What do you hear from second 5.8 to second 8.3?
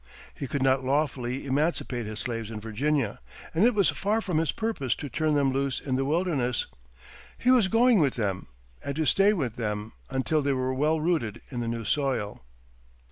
the wilderness. He was going with